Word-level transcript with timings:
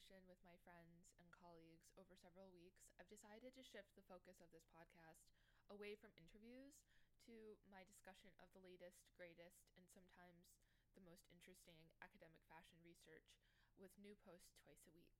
conversation 0.00 0.24
with 0.32 0.40
my 0.40 0.56
friends 0.64 1.12
and 1.20 1.28
colleagues 1.28 1.92
over 2.00 2.16
several 2.16 2.48
weeks, 2.48 2.80
I've 2.96 3.12
decided 3.12 3.52
to 3.52 3.60
shift 3.60 3.92
the 3.92 4.08
focus 4.08 4.40
of 4.40 4.48
this 4.48 4.64
podcast 4.72 5.28
away 5.68 5.92
from 5.92 6.16
interviews 6.16 6.72
to 7.28 7.60
my 7.68 7.84
discussion 7.84 8.32
of 8.40 8.48
the 8.56 8.64
latest, 8.64 9.04
greatest, 9.12 9.60
and 9.76 9.84
sometimes 9.92 10.48
the 10.96 11.04
most 11.04 11.28
interesting 11.28 11.92
academic 12.00 12.40
fashion 12.48 12.80
research 12.80 13.28
with 13.76 13.92
new 14.00 14.16
posts 14.24 14.56
twice 14.64 14.80
a 14.88 14.94
week. 14.96 15.12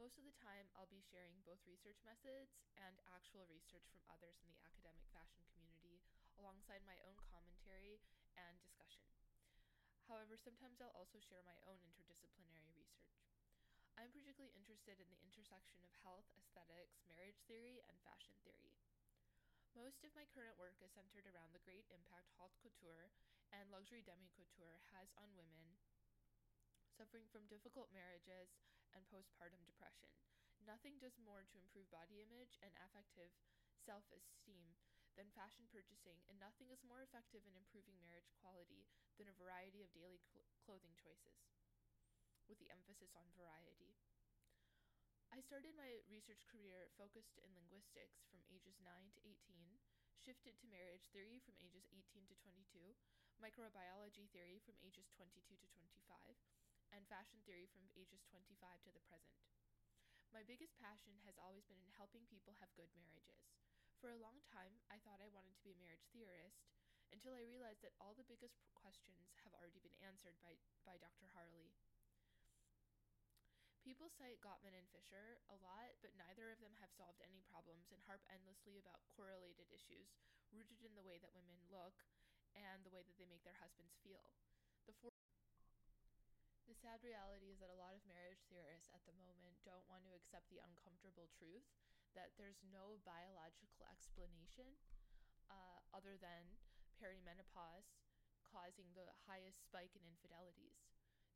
Most 0.00 0.16
of 0.16 0.24
the 0.24 0.32
time, 0.40 0.72
I'll 0.72 0.88
be 0.88 1.04
sharing 1.04 1.44
both 1.44 1.60
research 1.68 2.00
methods 2.00 2.56
and 2.80 2.96
actual 3.12 3.44
research 3.52 3.84
from 3.92 4.00
others 4.08 4.40
in 4.40 4.48
the 4.48 4.64
academic 4.64 5.04
fashion 5.12 5.44
community 5.52 6.00
alongside 6.40 6.80
my 6.88 6.96
own 7.04 7.20
commentary 7.28 8.00
and 8.40 8.56
discussion. 8.56 9.04
However, 10.08 10.36
sometimes 10.36 10.80
I'll 10.80 10.92
also 10.96 11.20
share 11.20 11.44
my 11.44 11.56
own 11.68 11.80
interdisciplinary 11.84 12.72
research. 12.76 13.39
I'm 14.00 14.08
particularly 14.16 14.56
interested 14.56 14.96
in 14.96 15.12
the 15.12 15.20
intersection 15.20 15.84
of 15.84 15.92
health, 16.00 16.24
aesthetics, 16.32 17.04
marriage 17.04 17.44
theory, 17.44 17.84
and 17.84 18.00
fashion 18.00 18.32
theory. 18.40 18.72
Most 19.76 20.00
of 20.08 20.16
my 20.16 20.24
current 20.32 20.56
work 20.56 20.80
is 20.80 20.88
centered 20.96 21.28
around 21.28 21.52
the 21.52 21.60
great 21.60 21.84
impact 21.92 22.32
haute 22.40 22.56
couture 22.64 23.12
and 23.52 23.68
luxury 23.68 24.00
demi 24.00 24.32
couture 24.32 24.80
has 24.96 25.12
on 25.20 25.28
women 25.36 25.76
suffering 26.96 27.28
from 27.28 27.44
difficult 27.52 27.92
marriages 27.92 28.56
and 28.96 29.04
postpartum 29.12 29.60
depression. 29.68 30.08
Nothing 30.64 30.96
does 30.96 31.20
more 31.20 31.44
to 31.44 31.60
improve 31.60 31.92
body 31.92 32.24
image 32.24 32.56
and 32.64 32.72
affective 32.80 33.36
self 33.84 34.08
esteem 34.16 34.80
than 35.12 35.28
fashion 35.36 35.68
purchasing, 35.68 36.24
and 36.24 36.40
nothing 36.40 36.72
is 36.72 36.80
more 36.88 37.04
effective 37.04 37.44
in 37.44 37.52
improving 37.52 38.00
marriage 38.00 38.32
quality 38.40 38.88
than 39.20 39.28
a 39.28 39.36
variety 39.36 39.84
of 39.84 39.92
daily 39.92 40.24
cl- 40.32 40.48
clothing 40.64 40.96
choices, 40.96 41.44
with 42.50 42.58
the 42.58 42.74
emphasis 42.74 43.14
on 43.14 43.30
variety. 43.38 43.94
I 45.30 45.38
started 45.38 45.78
my 45.78 46.02
research 46.10 46.42
career 46.50 46.90
focused 46.98 47.38
in 47.38 47.54
linguistics 47.54 48.26
from 48.26 48.42
ages 48.50 48.82
9 48.82 48.90
to 49.14 49.22
18, 49.22 49.78
shifted 50.18 50.58
to 50.58 50.66
marriage 50.66 51.06
theory 51.14 51.38
from 51.46 51.54
ages 51.62 51.86
18 51.86 52.26
to 52.26 52.34
22, 52.42 52.98
microbiology 53.38 54.26
theory 54.34 54.58
from 54.66 54.74
ages 54.82 55.06
22 55.14 55.54
to 55.54 55.66
25, 55.70 56.34
and 56.90 57.06
fashion 57.06 57.38
theory 57.46 57.70
from 57.70 57.86
ages 57.94 58.26
25 58.26 58.58
to 58.82 58.90
the 58.90 59.06
present. 59.06 59.38
My 60.34 60.42
biggest 60.42 60.74
passion 60.82 61.22
has 61.22 61.38
always 61.38 61.70
been 61.70 61.78
in 61.78 61.94
helping 61.94 62.26
people 62.26 62.58
have 62.58 62.74
good 62.74 62.90
marriages. 62.98 63.54
For 64.02 64.10
a 64.10 64.18
long 64.18 64.42
time, 64.50 64.82
I 64.90 64.98
thought 65.06 65.22
I 65.22 65.30
wanted 65.30 65.54
to 65.54 65.62
be 65.62 65.70
a 65.70 65.78
marriage 65.78 66.10
theorist 66.10 66.66
until 67.14 67.34
I 67.34 67.46
realized 67.46 67.82
that 67.86 67.94
all 67.98 68.18
the 68.18 68.26
biggest 68.26 68.58
questions 68.74 69.34
have 69.42 69.54
already 69.54 69.82
been 69.82 69.94
answered 70.02 70.38
by, 70.42 70.58
by 70.86 70.98
Dr. 70.98 71.30
Harley. 71.34 71.70
People 73.80 74.12
cite 74.12 74.44
Gottman 74.44 74.76
and 74.76 74.84
Fisher 74.92 75.40
a 75.48 75.56
lot, 75.64 75.96
but 76.04 76.12
neither 76.12 76.52
of 76.52 76.60
them 76.60 76.76
have 76.84 76.92
solved 76.92 77.24
any 77.24 77.40
problems 77.48 77.88
and 77.88 78.00
harp 78.04 78.20
endlessly 78.28 78.76
about 78.76 79.00
correlated 79.16 79.64
issues 79.72 80.12
rooted 80.52 80.84
in 80.84 80.92
the 80.92 81.06
way 81.06 81.16
that 81.16 81.32
women 81.32 81.56
look 81.72 81.96
and 82.52 82.84
the 82.84 82.92
way 82.92 83.00
that 83.00 83.16
they 83.16 83.24
make 83.24 83.40
their 83.40 83.56
husbands 83.56 83.96
feel. 84.04 84.36
The 84.84 84.92
four 85.00 85.08
the 86.68 86.76
sad 86.76 87.02
reality 87.02 87.50
is 87.50 87.58
that 87.58 87.72
a 87.72 87.82
lot 87.82 87.98
of 87.98 88.06
marriage 88.06 88.46
theorists 88.46 88.86
at 88.94 89.02
the 89.02 89.16
moment 89.18 89.58
don't 89.66 89.82
want 89.90 90.06
to 90.06 90.14
accept 90.14 90.46
the 90.54 90.62
uncomfortable 90.62 91.26
truth 91.34 91.66
that 92.14 92.30
there's 92.38 92.62
no 92.70 93.02
biological 93.02 93.82
explanation 93.90 94.78
uh, 95.50 95.82
other 95.90 96.14
than 96.20 96.46
perimenopause 96.94 97.90
causing 98.46 98.86
the 98.94 99.10
highest 99.26 99.66
spike 99.66 99.94
in 99.98 100.02
infidelities. 100.06 100.89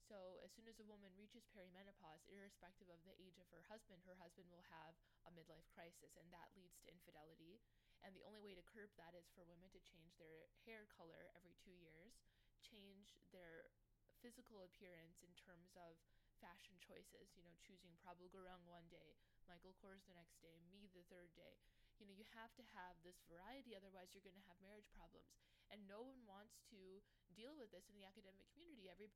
So, 0.04 0.36
as 0.44 0.52
soon 0.52 0.68
as 0.68 0.76
a 0.76 0.84
woman 0.84 1.08
reaches 1.16 1.48
perimenopause, 1.48 2.28
irrespective 2.28 2.92
of 2.92 3.00
the 3.08 3.16
age 3.16 3.40
of 3.40 3.48
her 3.48 3.64
husband, 3.72 4.04
her 4.04 4.20
husband 4.20 4.52
will 4.52 4.64
have 4.68 4.92
a 5.24 5.32
midlife 5.32 5.64
crisis, 5.72 6.12
and 6.20 6.28
that 6.28 6.52
leads 6.52 6.76
to 6.84 6.92
infidelity. 6.92 7.56
And 8.04 8.12
the 8.12 8.26
only 8.28 8.44
way 8.44 8.52
to 8.52 8.60
curb 8.68 8.92
that 9.00 9.16
is 9.16 9.32
for 9.32 9.48
women 9.48 9.72
to 9.72 9.80
change 9.80 10.12
their 10.20 10.52
hair 10.68 10.84
color 10.92 11.32
every 11.32 11.56
two 11.56 11.72
years, 11.72 12.20
change 12.60 13.16
their 13.32 13.72
physical 14.20 14.60
appearance 14.60 15.24
in 15.24 15.32
terms 15.40 15.72
of 15.72 15.96
fashion 16.36 16.76
choices, 16.76 17.32
you 17.32 17.40
know, 17.40 17.56
choosing 17.64 17.96
Prabal 18.04 18.28
Gurung 18.28 18.60
one 18.68 18.84
day, 18.92 19.16
Michael 19.48 19.72
Kors 19.80 20.04
the 20.04 20.12
next 20.12 20.36
day, 20.44 20.60
me 20.68 20.92
the 20.92 21.04
third 21.08 21.32
day. 21.32 21.56
You 21.96 22.04
know, 22.04 22.12
you 22.12 22.28
have 22.36 22.52
to 22.60 22.64
have 22.76 23.00
this 23.00 23.24
variety, 23.24 23.72
otherwise, 23.72 24.12
you're 24.12 24.26
going 24.26 24.36
to 24.36 24.48
have 24.52 24.60
marriage 24.60 24.90
problems. 24.92 25.32
And 25.72 25.80
no 25.88 26.04
one 26.04 26.20
wants 26.28 26.60
to 26.76 27.00
deal 27.32 27.56
with 27.56 27.72
this 27.72 27.88
in 27.88 27.96
the 27.96 28.04
academic 28.04 28.44
community. 28.52 28.92
Every 28.92 29.08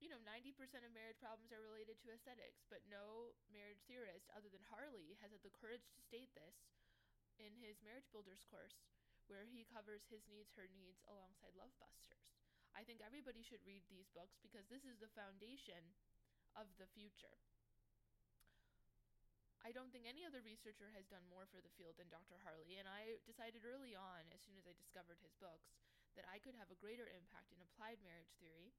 you 0.00 0.12
know, 0.12 0.20
90% 0.22 0.52
of 0.84 0.92
marriage 0.92 1.16
problems 1.20 1.52
are 1.52 1.62
related 1.64 1.96
to 2.04 2.12
aesthetics, 2.12 2.64
but 2.68 2.84
no 2.88 3.32
marriage 3.48 3.80
theorist 3.88 4.28
other 4.36 4.52
than 4.52 4.64
Harley 4.68 5.16
has 5.24 5.32
had 5.32 5.40
the 5.40 5.52
courage 5.56 5.88
to 5.92 6.00
state 6.04 6.32
this 6.36 6.56
in 7.40 7.52
his 7.56 7.80
Marriage 7.84 8.08
Builders 8.12 8.44
course, 8.48 8.76
where 9.28 9.44
he 9.48 9.68
covers 9.68 10.04
his 10.08 10.24
needs, 10.28 10.52
her 10.56 10.68
needs 10.72 11.00
alongside 11.08 11.56
Love 11.56 11.72
Busters. 11.80 12.32
I 12.76 12.84
think 12.84 13.00
everybody 13.00 13.40
should 13.40 13.64
read 13.64 13.84
these 13.88 14.08
books 14.12 14.36
because 14.44 14.68
this 14.68 14.84
is 14.84 15.00
the 15.00 15.12
foundation 15.16 15.80
of 16.56 16.68
the 16.76 16.88
future. 16.92 17.40
I 19.64 19.74
don't 19.74 19.90
think 19.90 20.06
any 20.06 20.22
other 20.22 20.44
researcher 20.46 20.92
has 20.94 21.10
done 21.10 21.26
more 21.26 21.48
for 21.50 21.58
the 21.58 21.72
field 21.74 21.98
than 21.98 22.12
Dr. 22.12 22.38
Harley, 22.44 22.78
and 22.78 22.86
I 22.86 23.18
decided 23.26 23.66
early 23.66 23.98
on, 23.98 24.28
as 24.30 24.38
soon 24.44 24.54
as 24.60 24.68
I 24.68 24.78
discovered 24.78 25.18
his 25.24 25.34
books, 25.42 25.74
that 26.14 26.28
I 26.30 26.38
could 26.38 26.54
have 26.54 26.70
a 26.70 26.78
greater 26.78 27.10
impact 27.10 27.50
in 27.50 27.58
applied 27.58 27.98
marriage 28.06 28.30
theory 28.38 28.76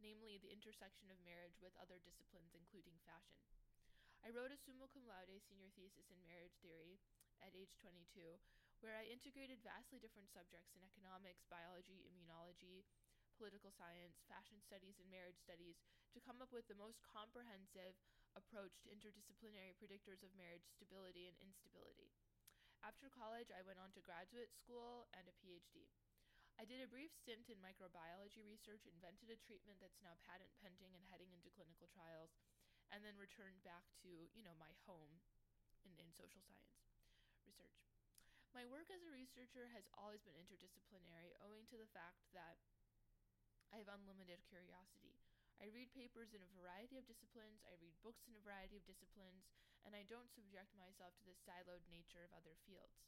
namely 0.00 0.38
the 0.38 0.52
intersection 0.52 1.08
of 1.08 1.20
marriage 1.24 1.58
with 1.60 1.76
other 1.80 2.00
disciplines, 2.02 2.56
including 2.56 2.96
fashion. 3.04 3.40
I 4.24 4.34
wrote 4.34 4.50
a 4.50 4.58
summa 4.58 4.90
cum 4.90 5.06
laude 5.06 5.38
senior 5.46 5.70
thesis 5.76 6.10
in 6.10 6.18
marriage 6.26 6.58
theory 6.58 6.98
at 7.44 7.54
age 7.54 7.76
22, 7.78 8.40
where 8.82 8.96
I 8.96 9.06
integrated 9.06 9.62
vastly 9.62 10.02
different 10.02 10.32
subjects 10.32 10.74
in 10.74 10.82
economics, 10.82 11.46
biology, 11.46 12.04
immunology, 12.08 12.84
political 13.36 13.70
science, 13.70 14.24
fashion 14.26 14.58
studies, 14.64 14.96
and 14.96 15.12
marriage 15.12 15.38
studies 15.38 15.76
to 16.16 16.24
come 16.24 16.40
up 16.40 16.50
with 16.50 16.64
the 16.66 16.80
most 16.80 17.04
comprehensive 17.04 17.94
approach 18.32 18.80
to 18.84 18.92
interdisciplinary 18.92 19.76
predictors 19.76 20.24
of 20.24 20.32
marriage 20.36 20.64
stability 20.64 21.28
and 21.28 21.36
instability. 21.40 22.12
After 22.84 23.08
college, 23.12 23.48
I 23.52 23.64
went 23.64 23.80
on 23.80 23.92
to 23.96 24.04
graduate 24.04 24.52
school 24.52 25.08
and 25.16 25.28
a 25.28 25.36
PhD. 25.40 25.88
I 26.56 26.64
did 26.64 26.80
a 26.80 26.88
brief 26.88 27.12
stint 27.12 27.52
in 27.52 27.60
microbiology 27.60 28.40
research, 28.40 28.88
invented 28.88 29.28
a 29.28 29.36
treatment 29.44 29.76
that's 29.76 30.00
now 30.00 30.16
patent 30.24 30.48
pending 30.64 30.96
and 30.96 31.04
heading 31.12 31.28
into 31.36 31.52
clinical 31.52 31.84
trials, 31.92 32.32
and 32.88 33.04
then 33.04 33.20
returned 33.20 33.60
back 33.60 33.84
to, 34.00 34.08
you 34.32 34.40
know, 34.40 34.56
my 34.56 34.72
home 34.88 35.20
in, 35.84 35.92
in 36.00 36.08
social 36.16 36.40
science 36.48 36.80
research. 37.44 37.76
My 38.56 38.64
work 38.64 38.88
as 38.88 39.04
a 39.04 39.12
researcher 39.12 39.68
has 39.76 39.84
always 40.00 40.24
been 40.24 40.38
interdisciplinary, 40.40 41.36
owing 41.44 41.68
to 41.68 41.76
the 41.76 41.92
fact 41.92 42.24
that 42.32 42.56
I 43.68 43.76
have 43.76 43.92
unlimited 43.92 44.40
curiosity. 44.48 45.12
I 45.60 45.68
read 45.72 45.92
papers 45.92 46.32
in 46.32 46.40
a 46.40 46.56
variety 46.56 46.96
of 46.96 47.04
disciplines, 47.04 47.64
I 47.68 47.76
read 47.76 47.96
books 48.00 48.24
in 48.24 48.36
a 48.36 48.44
variety 48.44 48.80
of 48.80 48.88
disciplines, 48.88 49.44
and 49.84 49.92
I 49.92 50.08
don't 50.08 50.32
subject 50.32 50.72
myself 50.72 51.12
to 51.20 51.28
the 51.28 51.36
siloed 51.44 51.84
nature 51.92 52.24
of 52.24 52.32
other 52.32 52.56
fields. 52.64 53.04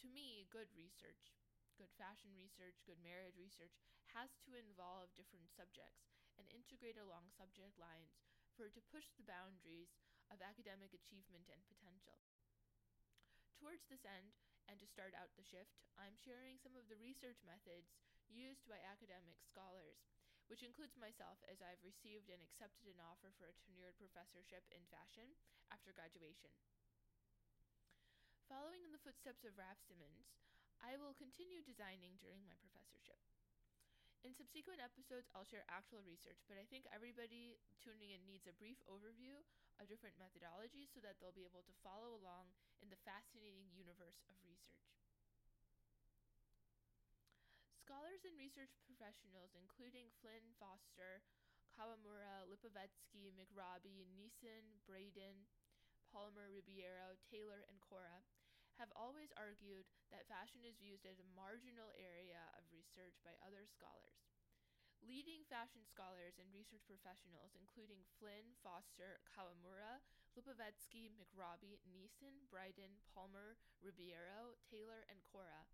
To 0.00 0.08
me, 0.08 0.48
good 0.48 0.72
research, 0.72 1.36
good 1.80 1.96
fashion 1.96 2.28
research, 2.36 2.76
good 2.84 3.00
marriage 3.00 3.40
research 3.40 3.72
has 4.12 4.28
to 4.44 4.52
involve 4.52 5.08
different 5.16 5.48
subjects 5.48 6.12
and 6.36 6.44
integrate 6.52 7.00
along 7.00 7.32
subject 7.32 7.72
lines 7.80 8.20
for 8.52 8.68
it 8.68 8.76
to 8.76 8.84
push 8.92 9.08
the 9.16 9.24
boundaries 9.24 9.96
of 10.28 10.44
academic 10.44 10.92
achievement 10.92 11.48
and 11.48 11.64
potential. 11.64 12.20
Towards 13.56 13.88
this 13.88 14.04
end, 14.04 14.36
and 14.68 14.76
to 14.76 14.92
start 14.92 15.16
out 15.16 15.32
the 15.40 15.48
shift, 15.48 15.80
I'm 15.96 16.20
sharing 16.20 16.60
some 16.60 16.76
of 16.76 16.84
the 16.92 17.00
research 17.00 17.40
methods 17.40 17.96
used 18.28 18.68
by 18.68 18.76
academic 18.84 19.40
scholars, 19.40 20.04
which 20.52 20.60
includes 20.60 21.00
myself 21.00 21.40
as 21.48 21.64
I've 21.64 21.80
received 21.80 22.28
and 22.28 22.44
accepted 22.44 22.92
an 22.92 23.00
offer 23.00 23.32
for 23.40 23.48
a 23.48 23.56
tenured 23.56 23.96
professorship 23.96 24.68
in 24.68 24.84
fashion 24.92 25.32
after 25.72 25.96
graduation. 25.96 26.52
Following 28.52 28.84
in 28.84 28.92
the 28.92 29.00
footsteps 29.00 29.48
of 29.48 29.56
Raf 29.56 29.80
Simons, 29.88 30.28
I 30.80 30.96
will 30.96 31.12
continue 31.16 31.60
designing 31.60 32.16
during 32.16 32.40
my 32.48 32.56
professorship. 32.56 33.20
In 34.20 34.36
subsequent 34.36 34.84
episodes, 34.84 35.28
I'll 35.32 35.48
share 35.48 35.64
actual 35.68 36.04
research, 36.04 36.44
but 36.44 36.60
I 36.60 36.68
think 36.68 36.84
everybody 36.92 37.56
tuning 37.80 38.12
in 38.12 38.20
needs 38.28 38.44
a 38.44 38.56
brief 38.56 38.76
overview 38.84 39.40
of 39.80 39.88
different 39.88 40.20
methodologies 40.20 40.92
so 40.92 41.00
that 41.00 41.16
they'll 41.16 41.36
be 41.36 41.48
able 41.48 41.64
to 41.64 41.80
follow 41.80 42.12
along 42.20 42.52
in 42.84 42.92
the 42.92 43.00
fascinating 43.00 43.72
universe 43.72 44.20
of 44.28 44.36
research. 44.44 44.92
Scholars 47.80 48.20
and 48.28 48.36
research 48.36 48.76
professionals, 48.84 49.56
including 49.56 50.12
Flynn 50.20 50.52
Foster, 50.60 51.24
Kawamura, 51.72 52.44
Lipovetsky, 52.44 53.32
McRobbie, 53.32 54.04
Neeson, 54.12 54.84
Braden, 54.84 55.48
Palmer, 56.12 56.52
Ribeiro, 56.52 57.16
Taylor, 57.24 57.64
and 57.72 57.80
Cora, 57.80 58.20
have 58.80 58.88
always 58.96 59.28
argued 59.36 59.84
that 60.08 60.24
fashion 60.24 60.64
is 60.64 60.80
viewed 60.80 61.04
as 61.04 61.20
a 61.20 61.32
marginal 61.36 61.92
area 62.00 62.40
of 62.56 62.64
research 62.72 63.20
by 63.20 63.36
other 63.44 63.68
scholars. 63.68 64.24
Leading 65.04 65.44
fashion 65.52 65.84
scholars 65.84 66.40
and 66.40 66.48
research 66.48 66.80
professionals, 66.88 67.52
including 67.60 68.00
Flynn, 68.16 68.56
Foster, 68.64 69.20
Kawamura, 69.36 70.00
Lipovetsky, 70.32 71.12
McRobbie, 71.12 71.76
Neeson, 71.92 72.48
Bryden, 72.48 72.96
Palmer, 73.12 73.60
Ribeiro, 73.84 74.56
Taylor, 74.64 75.04
and 75.12 75.20
Cora 75.28 75.68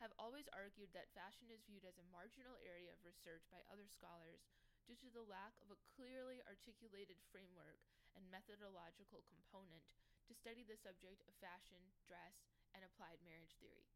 have 0.00 0.12
always 0.16 0.48
argued 0.52 0.92
that 0.92 1.12
fashion 1.12 1.48
is 1.52 1.64
viewed 1.64 1.84
as 1.84 1.96
a 2.00 2.12
marginal 2.12 2.56
area 2.64 2.92
of 2.92 3.00
research 3.04 3.44
by 3.52 3.60
other 3.68 3.88
scholars 3.88 4.44
due 4.84 4.96
to 4.96 5.08
the 5.12 5.24
lack 5.24 5.56
of 5.60 5.72
a 5.72 5.82
clearly 5.96 6.44
articulated 6.44 7.16
framework 7.32 7.80
and 8.12 8.28
methodological 8.28 9.24
component 9.28 9.84
to 10.26 10.34
study 10.34 10.66
the 10.66 10.78
subject 10.78 11.22
of 11.26 11.38
fashion, 11.38 11.78
dress, 12.06 12.34
and 12.74 12.82
applied 12.82 13.22
marriage 13.22 13.54
theory. 13.62 13.86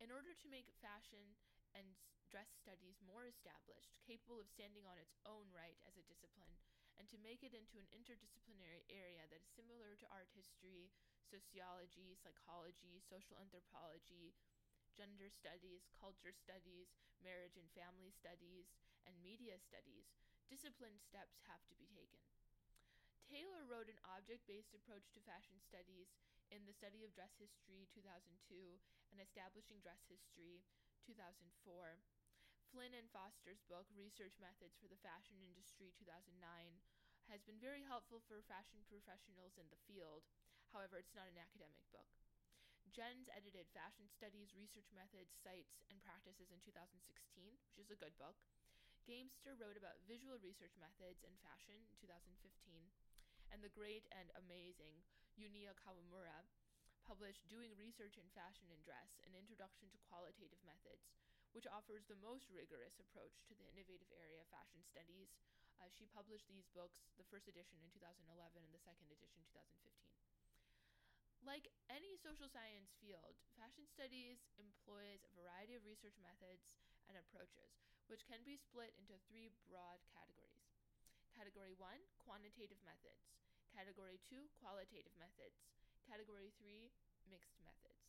In 0.00 0.12
order 0.12 0.32
to 0.36 0.52
make 0.52 0.68
fashion 0.80 1.36
and 1.72 1.96
dress 2.28 2.50
studies 2.56 3.00
more 3.04 3.24
established, 3.28 3.96
capable 4.04 4.40
of 4.40 4.50
standing 4.50 4.84
on 4.84 4.98
its 5.00 5.16
own 5.24 5.48
right 5.52 5.78
as 5.84 5.96
a 5.96 6.08
discipline, 6.08 6.56
and 6.96 7.06
to 7.12 7.20
make 7.20 7.44
it 7.44 7.52
into 7.52 7.76
an 7.76 7.88
interdisciplinary 7.92 8.84
area 8.88 9.28
that 9.28 9.44
is 9.44 9.56
similar 9.56 9.94
to 10.00 10.08
art 10.08 10.32
history, 10.32 10.88
sociology, 11.28 12.16
psychology, 12.16 13.00
social 13.04 13.36
anthropology, 13.36 14.32
gender 14.96 15.28
studies, 15.28 15.84
culture 15.92 16.32
studies, 16.32 16.88
marriage 17.20 17.60
and 17.60 17.68
family 17.76 18.08
studies, 18.08 18.72
and 19.04 19.12
media 19.20 19.60
studies, 19.60 20.08
disciplined 20.48 21.04
steps 21.04 21.36
have 21.44 21.60
to 21.68 21.76
be 21.76 21.84
taken. 21.92 22.24
Taylor 23.26 23.66
wrote 23.66 23.90
an 23.90 23.98
object 24.06 24.46
based 24.46 24.70
approach 24.70 25.10
to 25.10 25.26
fashion 25.26 25.58
studies 25.58 26.14
in 26.54 26.62
The 26.62 26.76
Study 26.78 27.02
of 27.02 27.10
Dress 27.10 27.34
History 27.42 27.90
2002 27.90 28.22
and 29.10 29.18
Establishing 29.18 29.82
Dress 29.82 29.98
History 30.06 30.62
2004. 31.02 31.98
Flynn 32.70 32.94
and 32.94 33.10
Foster's 33.10 33.66
book, 33.66 33.90
Research 33.98 34.38
Methods 34.38 34.78
for 34.78 34.86
the 34.86 35.02
Fashion 35.02 35.42
Industry 35.42 35.90
2009, 35.98 36.38
has 37.26 37.42
been 37.42 37.58
very 37.58 37.82
helpful 37.82 38.22
for 38.30 38.46
fashion 38.46 38.86
professionals 38.86 39.58
in 39.58 39.66
the 39.74 39.82
field. 39.90 40.22
However, 40.70 41.02
it's 41.02 41.18
not 41.18 41.26
an 41.26 41.42
academic 41.42 41.82
book. 41.90 42.06
Jenss 42.94 43.26
edited 43.34 43.66
Fashion 43.74 44.06
Studies, 44.06 44.54
Research 44.54 44.94
Methods, 44.94 45.34
Sites, 45.42 45.82
and 45.90 45.98
Practices 45.98 46.54
in 46.54 46.62
2016, 46.62 47.58
which 47.74 47.82
is 47.82 47.90
a 47.90 47.98
good 47.98 48.14
book. 48.22 48.38
Gaimster 49.02 49.58
wrote 49.58 49.74
about 49.74 49.98
visual 50.06 50.38
research 50.38 50.78
methods 50.78 51.26
in 51.26 51.34
fashion 51.42 51.82
in 51.90 51.98
2015. 51.98 53.05
And 53.52 53.62
the 53.62 53.72
great 53.72 54.06
and 54.12 54.30
amazing 54.36 55.02
Yuniya 55.36 55.76
Kawamura 55.80 56.46
published 57.06 57.46
Doing 57.46 57.70
Research 57.78 58.18
in 58.18 58.26
Fashion 58.34 58.66
and 58.72 58.82
Dress 58.82 59.18
An 59.22 59.34
Introduction 59.38 59.86
to 59.94 60.04
Qualitative 60.10 60.58
Methods, 60.66 61.14
which 61.54 61.70
offers 61.70 62.06
the 62.06 62.18
most 62.18 62.50
rigorous 62.50 62.98
approach 62.98 63.38
to 63.46 63.54
the 63.54 63.68
innovative 63.70 64.10
area 64.10 64.42
of 64.42 64.50
fashion 64.50 64.82
studies. 64.82 65.30
Uh, 65.78 65.86
she 65.92 66.10
published 66.10 66.50
these 66.50 66.66
books, 66.74 67.06
the 67.14 67.28
first 67.30 67.46
edition 67.46 67.78
in 67.84 67.90
2011 67.94 68.26
and 68.58 68.74
the 68.74 68.82
second 68.82 69.06
edition 69.12 69.42
2015. 69.54 69.94
Like 71.46 71.70
any 71.86 72.18
social 72.18 72.50
science 72.50 72.90
field, 72.98 73.38
fashion 73.54 73.86
studies 73.86 74.42
employs 74.58 75.22
a 75.22 75.36
variety 75.38 75.78
of 75.78 75.86
research 75.86 76.18
methods 76.18 76.74
and 77.06 77.14
approaches, 77.14 77.78
which 78.10 78.26
can 78.26 78.42
be 78.42 78.58
split 78.58 78.90
into 78.98 79.14
three 79.30 79.54
broad 79.70 80.02
categories. 80.10 80.45
Category 81.36 81.76
1 81.76 81.92
Quantitative 82.24 82.80
methods, 82.80 83.28
Category 83.76 84.16
2 84.24 84.48
Qualitative 84.56 85.12
methods, 85.20 85.68
Category 86.08 86.48
3 86.56 86.88
Mixed 87.28 87.60
methods. 87.60 88.08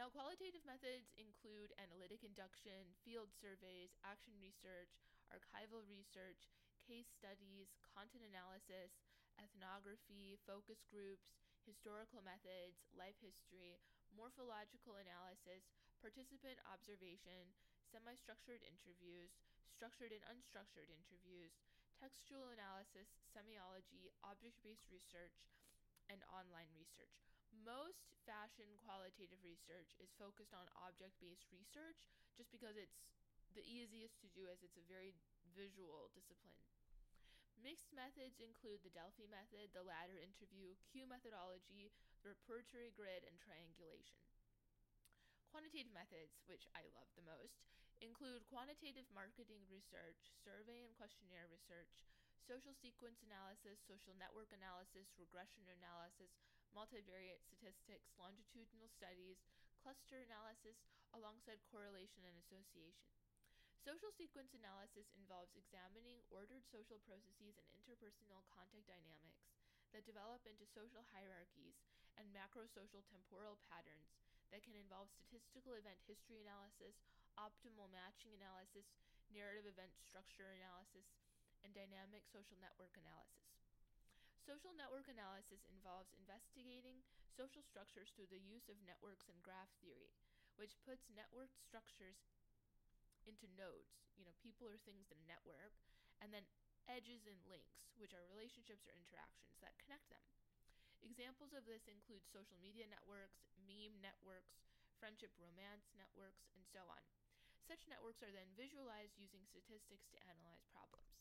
Now, 0.00 0.08
qualitative 0.08 0.64
methods 0.64 1.12
include 1.20 1.76
analytic 1.76 2.24
induction, 2.24 2.96
field 3.04 3.28
surveys, 3.36 3.92
action 4.00 4.32
research, 4.40 4.88
archival 5.28 5.84
research, 5.84 6.48
case 6.80 7.12
studies, 7.12 7.76
content 7.92 8.24
analysis, 8.24 8.96
ethnography, 9.36 10.40
focus 10.48 10.80
groups, 10.88 11.36
historical 11.68 12.24
methods, 12.24 12.88
life 12.96 13.20
history, 13.20 13.76
morphological 14.16 14.96
analysis, 14.96 15.68
participant 16.00 16.56
observation, 16.72 17.52
semi 17.96 18.12
structured 18.12 18.60
interviews, 18.60 19.32
structured 19.72 20.12
and 20.12 20.20
unstructured 20.28 20.92
interviews, 20.92 21.56
textual 21.96 22.52
analysis, 22.52 23.08
semiology, 23.32 24.12
object 24.20 24.60
based 24.60 24.84
research, 24.92 25.32
and 26.12 26.20
online 26.28 26.68
research. 26.76 27.16
Most 27.64 28.12
fashion 28.28 28.68
qualitative 28.84 29.40
research 29.40 29.96
is 29.96 30.12
focused 30.20 30.52
on 30.52 30.68
object 30.76 31.16
based 31.24 31.48
research 31.48 32.04
just 32.36 32.52
because 32.52 32.76
it's 32.76 33.00
the 33.56 33.64
easiest 33.64 34.20
to 34.20 34.28
do 34.28 34.44
as 34.44 34.60
it's 34.60 34.76
a 34.76 34.84
very 34.92 35.16
visual 35.56 36.12
discipline. 36.12 36.60
Mixed 37.56 37.96
methods 37.96 38.44
include 38.44 38.84
the 38.84 38.92
Delphi 38.92 39.24
method, 39.32 39.72
the 39.72 39.80
ladder 39.80 40.20
interview, 40.20 40.76
Q 40.92 41.08
methodology, 41.08 41.88
the 42.20 42.36
repertory 42.36 42.92
grid, 42.92 43.24
and 43.24 43.40
triangulation. 43.40 44.20
Quantitative 45.48 45.96
methods, 45.96 46.36
which 46.44 46.68
I 46.76 46.84
love 46.92 47.08
the 47.16 47.24
most, 47.24 47.64
include 48.04 48.44
quantitative 48.52 49.08
marketing 49.12 49.64
research, 49.72 50.18
survey 50.44 50.84
and 50.84 50.92
questionnaire 50.96 51.48
research, 51.48 52.04
social 52.44 52.76
sequence 52.78 53.18
analysis, 53.24 53.80
social 53.88 54.14
network 54.14 54.52
analysis, 54.52 55.08
regression 55.16 55.64
analysis, 55.66 56.30
multivariate 56.76 57.40
statistics, 57.42 58.12
longitudinal 58.20 58.86
studies, 58.92 59.40
cluster 59.80 60.20
analysis, 60.20 60.76
alongside 61.16 61.62
correlation 61.72 62.26
and 62.28 62.36
association. 62.36 63.16
Social 63.80 64.10
sequence 64.18 64.50
analysis 64.52 65.06
involves 65.14 65.54
examining 65.54 66.18
ordered 66.26 66.66
social 66.68 66.98
processes 67.06 67.54
and 67.54 67.70
interpersonal 67.78 68.42
contact 68.50 68.84
dynamics 68.90 69.46
that 69.94 70.02
develop 70.02 70.42
into 70.42 70.66
social 70.74 71.06
hierarchies 71.14 71.78
and 72.18 72.26
macrosocial 72.34 73.06
temporal 73.06 73.56
patterns 73.70 74.10
that 74.50 74.66
can 74.66 74.74
involve 74.74 75.06
statistical 75.10 75.78
event 75.78 76.02
history 76.10 76.42
analysis, 76.42 76.98
optimal 77.36 77.88
matching 77.92 78.32
analysis, 78.36 78.88
narrative 79.32 79.68
event 79.68 79.92
structure 79.96 80.50
analysis, 80.56 81.06
and 81.64 81.72
dynamic 81.72 82.24
social 82.28 82.56
network 82.60 82.92
analysis. 82.96 83.56
Social 84.46 84.70
network 84.76 85.10
analysis 85.10 85.66
involves 85.66 86.14
investigating 86.14 87.02
social 87.34 87.64
structures 87.66 88.12
through 88.14 88.30
the 88.30 88.40
use 88.40 88.70
of 88.70 88.78
networks 88.86 89.26
and 89.26 89.42
graph 89.42 89.72
theory, 89.82 90.14
which 90.54 90.78
puts 90.86 91.10
networked 91.10 91.58
structures 91.58 92.16
into 93.26 93.50
nodes, 93.58 94.06
you 94.14 94.22
know, 94.22 94.32
people 94.38 94.70
or 94.70 94.78
things 94.78 95.10
in 95.10 95.18
a 95.18 95.26
network, 95.26 95.74
and 96.22 96.30
then 96.30 96.46
edges 96.86 97.26
and 97.26 97.42
links, 97.50 97.82
which 97.98 98.14
are 98.14 98.22
relationships 98.30 98.86
or 98.86 98.94
interactions 98.94 99.58
that 99.58 99.74
connect 99.82 100.06
them. 100.08 100.22
Examples 101.02 101.52
of 101.52 101.66
this 101.66 101.90
include 101.90 102.22
social 102.30 102.56
media 102.62 102.86
networks, 102.86 103.42
meme 103.66 103.98
networks, 103.98 104.62
friendship 105.02 105.34
romance 105.36 105.90
networks, 105.98 106.46
and 106.54 106.64
so 106.70 106.86
on. 106.88 107.02
Such 107.66 107.90
networks 107.90 108.22
are 108.22 108.30
then 108.30 108.54
visualized 108.54 109.18
using 109.18 109.42
statistics 109.42 110.06
to 110.14 110.22
analyze 110.22 110.62
problems. 110.70 111.18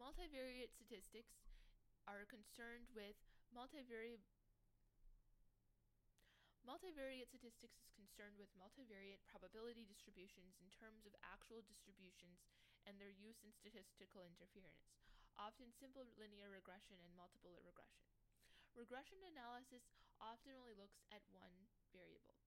Multivariate 0.00 0.72
statistics 0.72 1.36
are 2.08 2.24
concerned 2.24 2.88
with 2.96 3.20
multivariate 3.52 4.24
Multivariate 6.66 7.30
statistics 7.30 7.78
is 7.78 7.94
concerned 7.94 8.34
with 8.42 8.50
multivariate 8.58 9.22
probability 9.30 9.86
distributions 9.86 10.58
in 10.58 10.66
terms 10.74 11.06
of 11.06 11.14
actual 11.22 11.62
distributions 11.62 12.42
and 12.82 12.98
their 12.98 13.14
use 13.14 13.38
in 13.46 13.54
statistical 13.54 14.26
interference, 14.26 14.90
often 15.38 15.70
simple 15.78 16.02
linear 16.18 16.50
regression 16.50 16.98
and 17.06 17.14
multiple 17.14 17.62
regression. 17.62 18.10
Regression 18.74 19.22
analysis 19.30 19.86
often 20.18 20.58
only 20.58 20.74
looks 20.74 20.98
at 21.14 21.22
one 21.30 21.54
variable. 21.94 22.42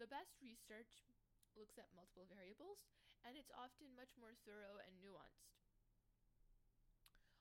The 0.00 0.08
best 0.08 0.40
research 0.40 1.04
looks 1.58 1.78
at 1.78 1.90
multiple 1.94 2.28
variables, 2.30 2.82
and 3.26 3.36
it's 3.36 3.52
often 3.52 3.92
much 3.96 4.12
more 4.16 4.32
thorough 4.46 4.80
and 4.82 4.94
nuanced. 5.00 5.60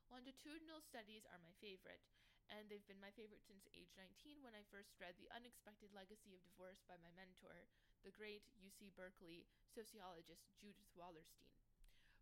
Longitudinal 0.10 0.82
studies 0.82 1.24
are 1.30 1.38
my 1.40 1.54
favorite, 1.62 2.02
and 2.50 2.66
they've 2.66 2.86
been 2.90 3.02
my 3.02 3.14
favorite 3.14 3.46
since 3.46 3.70
age 3.78 3.94
19 3.94 4.42
when 4.42 4.58
I 4.58 4.66
first 4.74 4.98
read 4.98 5.14
The 5.22 5.30
Unexpected 5.30 5.94
Legacy 5.94 6.34
of 6.34 6.42
Divorce 6.42 6.82
by 6.90 6.98
my 6.98 7.14
mentor, 7.14 7.70
the 8.02 8.16
great 8.16 8.42
UC 8.58 8.90
Berkeley 8.98 9.46
sociologist 9.70 10.50
Judith 10.58 10.90
Wallerstein, 10.98 11.54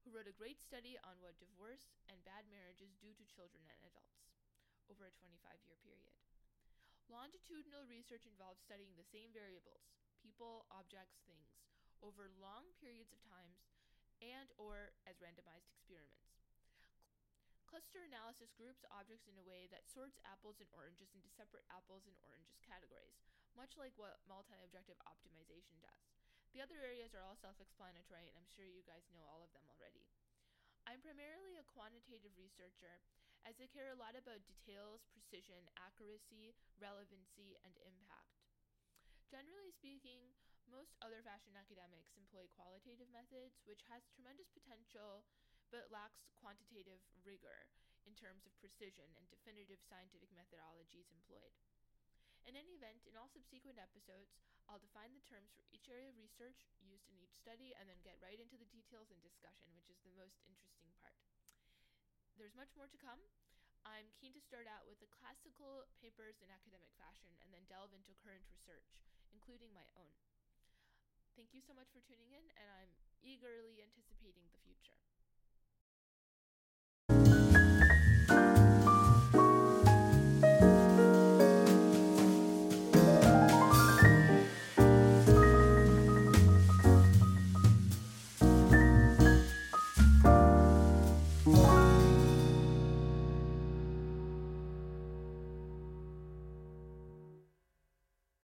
who 0.03 0.11
wrote 0.11 0.27
a 0.27 0.35
great 0.35 0.59
study 0.59 0.99
on 1.07 1.23
what 1.23 1.39
divorce 1.39 1.95
and 2.11 2.19
bad 2.27 2.43
marriages 2.51 2.99
do 2.99 3.15
to 3.15 3.23
children 3.31 3.63
and 3.71 3.79
adults 3.87 4.27
over 4.91 5.07
a 5.07 5.15
25 5.15 5.63
year 5.63 5.79
period. 5.79 6.15
Longitudinal 7.07 7.87
research 7.87 8.27
involves 8.27 8.59
studying 8.59 8.91
the 8.99 9.07
same 9.07 9.31
variables, 9.31 9.87
people, 10.19 10.67
objects, 10.67 11.23
things, 11.23 11.55
over 12.01 12.29
long 12.37 12.69
periods 12.77 13.13
of 13.13 13.21
times 13.25 13.61
and 14.21 14.49
or 14.57 14.93
as 15.05 15.21
randomized 15.21 15.69
experiments. 15.69 16.37
Cluster 17.67 18.07
analysis 18.07 18.55
groups 18.55 18.87
objects 18.89 19.27
in 19.27 19.35
a 19.35 19.43
way 19.43 19.67
that 19.69 19.85
sorts 19.91 20.17
apples 20.23 20.63
and 20.63 20.71
oranges 20.71 21.11
into 21.11 21.27
separate 21.27 21.67
apples 21.67 22.07
and 22.07 22.15
oranges 22.23 22.63
categories, 22.63 23.19
much 23.59 23.75
like 23.75 23.91
what 23.99 24.23
multi 24.23 24.55
objective 24.63 24.95
optimization 25.03 25.75
does. 25.83 26.07
The 26.55 26.63
other 26.63 26.79
areas 26.79 27.11
are 27.11 27.21
all 27.21 27.35
self 27.35 27.59
explanatory, 27.59 28.31
and 28.31 28.39
I'm 28.39 28.47
sure 28.47 28.63
you 28.63 28.87
guys 28.87 29.03
know 29.11 29.21
all 29.27 29.43
of 29.43 29.51
them 29.51 29.67
already. 29.67 30.07
I'm 30.87 31.03
primarily 31.03 31.59
a 31.59 31.67
quantitative 31.67 32.31
researcher, 32.39 33.03
as 33.43 33.59
I 33.59 33.67
care 33.67 33.91
a 33.91 33.99
lot 33.99 34.15
about 34.15 34.47
details, 34.47 35.03
precision, 35.11 35.67
accuracy, 35.75 36.55
relevancy, 36.79 37.59
and 37.67 37.75
impact. 37.83 38.39
Generally 39.27 39.75
speaking, 39.75 40.31
most 40.67 40.95
other 40.99 41.23
fashion 41.23 41.55
academics 41.55 42.13
employ 42.15 42.47
qualitative 42.53 43.07
methods, 43.09 43.59
which 43.63 43.83
has 43.87 44.07
tremendous 44.11 44.51
potential 44.51 45.23
but 45.71 45.91
lacks 45.91 46.31
quantitative 46.39 47.03
rigor 47.27 47.67
in 48.07 48.15
terms 48.15 48.47
of 48.47 48.55
precision 48.63 49.11
and 49.19 49.27
definitive 49.27 49.83
scientific 49.83 50.31
methodologies 50.31 51.11
employed. 51.11 51.55
In 52.47 52.55
any 52.55 52.79
event, 52.79 53.03
in 53.03 53.19
all 53.19 53.27
subsequent 53.27 53.75
episodes, 53.75 54.31
I'll 54.71 54.79
define 54.79 55.11
the 55.11 55.23
terms 55.27 55.51
for 55.51 55.67
each 55.71 55.91
area 55.91 56.07
of 56.07 56.15
research 56.15 56.71
used 56.79 57.11
in 57.11 57.19
each 57.19 57.35
study 57.35 57.75
and 57.75 57.91
then 57.91 57.99
get 58.03 58.19
right 58.23 58.39
into 58.39 58.55
the 58.55 58.71
details 58.71 59.11
and 59.11 59.19
discussion, 59.19 59.71
which 59.75 59.91
is 59.91 59.99
the 60.03 60.15
most 60.15 60.39
interesting 60.47 60.91
part. 61.03 61.19
There's 62.39 62.55
much 62.55 62.71
more 62.79 62.87
to 62.87 62.99
come. 62.99 63.19
I'm 63.83 64.11
keen 64.15 64.35
to 64.35 64.43
start 64.43 64.67
out 64.67 64.87
with 64.87 64.99
the 65.03 65.11
classical 65.11 65.87
papers 65.99 66.39
in 66.43 66.51
academic 66.51 66.91
fashion 66.95 67.31
and 67.43 67.51
then 67.51 67.67
delve 67.67 67.95
into 67.95 68.15
current 68.19 68.43
research, 68.47 68.95
including 69.31 69.71
my 69.75 69.87
own. 69.95 70.15
Thank 71.37 71.53
you 71.53 71.61
so 71.61 71.71
much 71.77 71.93
for 71.93 72.01
tuning 72.01 72.33
in, 72.33 72.49
and 72.57 72.65
I'm 72.81 72.89
eagerly 73.21 73.77
anticipating 73.85 74.49
the 74.49 74.57
future. 74.65 74.97